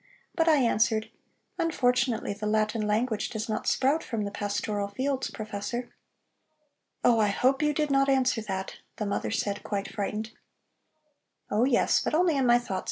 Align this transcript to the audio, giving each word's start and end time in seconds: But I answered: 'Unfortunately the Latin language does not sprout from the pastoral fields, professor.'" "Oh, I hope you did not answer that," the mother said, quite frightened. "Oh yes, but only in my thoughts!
But 0.33 0.49
I 0.49 0.55
answered: 0.57 1.11
'Unfortunately 1.59 2.33
the 2.33 2.47
Latin 2.47 2.87
language 2.87 3.29
does 3.29 3.47
not 3.47 3.67
sprout 3.67 4.01
from 4.03 4.23
the 4.23 4.31
pastoral 4.31 4.87
fields, 4.87 5.29
professor.'" 5.29 5.89
"Oh, 7.03 7.19
I 7.19 7.27
hope 7.27 7.61
you 7.61 7.71
did 7.71 7.91
not 7.91 8.09
answer 8.09 8.41
that," 8.41 8.77
the 8.95 9.05
mother 9.05 9.29
said, 9.29 9.61
quite 9.61 9.87
frightened. 9.93 10.31
"Oh 11.51 11.65
yes, 11.65 12.01
but 12.03 12.15
only 12.15 12.35
in 12.35 12.47
my 12.47 12.57
thoughts! 12.57 12.79